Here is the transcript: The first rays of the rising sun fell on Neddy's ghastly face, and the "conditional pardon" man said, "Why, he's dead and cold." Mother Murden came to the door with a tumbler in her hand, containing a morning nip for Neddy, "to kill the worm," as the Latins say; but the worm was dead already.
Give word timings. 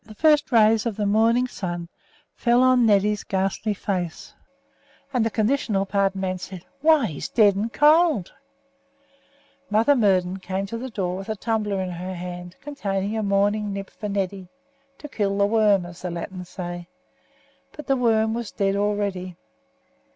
The 0.03 0.15
first 0.15 0.51
rays 0.51 0.87
of 0.87 0.95
the 0.97 1.05
rising 1.05 1.47
sun 1.47 1.87
fell 2.33 2.63
on 2.63 2.87
Neddy's 2.87 3.23
ghastly 3.23 3.75
face, 3.75 4.33
and 5.13 5.23
the 5.23 5.29
"conditional 5.29 5.85
pardon" 5.85 6.21
man 6.21 6.39
said, 6.39 6.65
"Why, 6.81 7.05
he's 7.05 7.29
dead 7.29 7.55
and 7.55 7.71
cold." 7.71 8.33
Mother 9.69 9.95
Murden 9.95 10.37
came 10.39 10.65
to 10.65 10.77
the 10.79 10.89
door 10.89 11.17
with 11.17 11.29
a 11.29 11.35
tumbler 11.35 11.79
in 11.81 11.91
her 11.91 12.15
hand, 12.15 12.55
containing 12.61 13.15
a 13.15 13.21
morning 13.21 13.71
nip 13.73 13.91
for 13.91 14.09
Neddy, 14.09 14.47
"to 14.97 15.07
kill 15.07 15.37
the 15.37 15.45
worm," 15.45 15.85
as 15.85 16.01
the 16.01 16.09
Latins 16.09 16.49
say; 16.49 16.87
but 17.71 17.85
the 17.85 17.95
worm 17.95 18.33
was 18.33 18.51
dead 18.51 18.75
already. 18.75 19.37